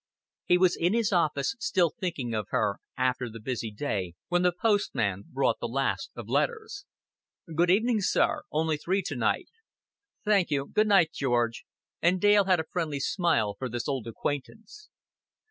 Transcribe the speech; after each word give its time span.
He 0.45 0.57
was 0.57 0.75
in 0.75 0.93
his 0.95 1.13
office 1.13 1.55
still 1.59 1.91
thinking 1.91 2.33
of 2.33 2.47
her, 2.49 2.77
after 2.97 3.29
the 3.29 3.39
busy 3.39 3.69
day, 3.69 4.15
when 4.29 4.41
the 4.41 4.51
postman 4.51 5.25
brought 5.31 5.59
the 5.59 5.67
last 5.67 6.09
delivery 6.15 6.25
of 6.25 6.33
letters. 6.33 6.85
"Good 7.55 7.69
evening, 7.69 8.01
sir. 8.01 8.41
Only 8.51 8.77
three 8.77 9.03
to 9.03 9.15
night." 9.15 9.49
"Thank 10.25 10.49
you. 10.49 10.65
Good 10.65 10.87
night, 10.87 11.11
George," 11.13 11.65
and 12.01 12.19
Dale 12.19 12.45
had 12.45 12.59
a 12.59 12.63
friendly 12.71 12.99
smile 12.99 13.53
for 13.59 13.69
this 13.69 13.87
old 13.87 14.07
acquaintance. 14.07 14.89